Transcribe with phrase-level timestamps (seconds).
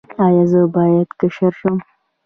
[0.25, 1.75] ایا زه باید کشر شم؟